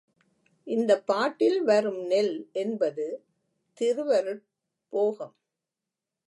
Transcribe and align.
இந்தப் 0.67 1.05
பாட்டில் 1.05 1.63
வரும் 1.63 2.01
நெல் 2.05 2.47
என்பது 2.51 3.05
திருவருட் 3.77 4.43
போகம். 4.93 5.35